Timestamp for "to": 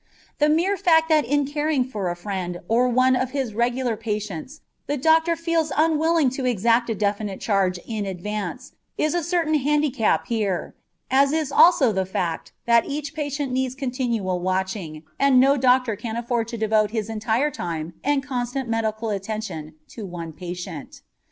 6.31-6.43, 16.47-16.57, 19.89-20.03